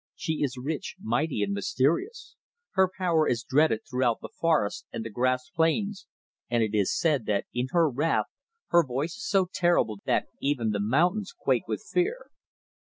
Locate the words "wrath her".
7.87-8.83